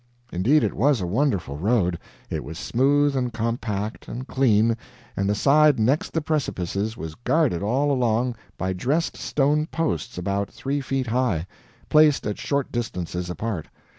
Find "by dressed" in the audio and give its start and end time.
8.57-9.15